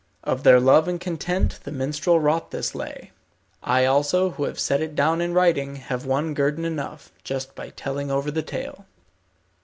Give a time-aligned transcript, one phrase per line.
[0.23, 3.11] Of their love and content the minstrel wrought this Lay.
[3.61, 7.69] I, also, who have set it down in writing, have won guerdon enough just by
[7.69, 8.87] telling over the tale.